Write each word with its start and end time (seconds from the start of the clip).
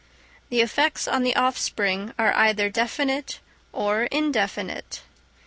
The 0.49 0.61
effects 0.61 1.07
on 1.07 1.21
the 1.21 1.35
offspring 1.35 2.11
are 2.17 2.33
either 2.33 2.71
definite 2.71 3.39
or 3.71 4.05
in 4.05 4.31
definite. 4.31 5.03